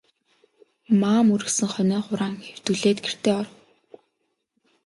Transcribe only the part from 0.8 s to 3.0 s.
Маам үргэсэн хонио хураан хэвтүүлээд